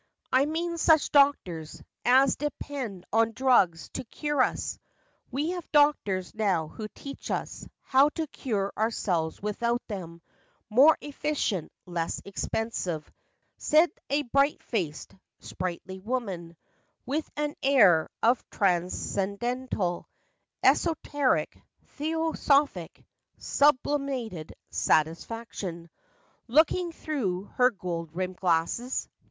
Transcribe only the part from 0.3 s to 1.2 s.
I mean such